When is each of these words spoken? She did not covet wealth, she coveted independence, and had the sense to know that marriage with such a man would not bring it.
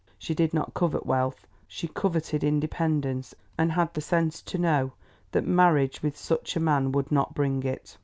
She 0.17 0.33
did 0.33 0.51
not 0.51 0.73
covet 0.73 1.05
wealth, 1.05 1.45
she 1.67 1.87
coveted 1.87 2.43
independence, 2.43 3.35
and 3.55 3.73
had 3.73 3.93
the 3.93 4.01
sense 4.01 4.41
to 4.41 4.57
know 4.57 4.93
that 5.31 5.45
marriage 5.45 6.01
with 6.01 6.17
such 6.17 6.55
a 6.55 6.59
man 6.59 6.91
would 6.91 7.11
not 7.11 7.35
bring 7.35 7.61
it. 7.61 7.97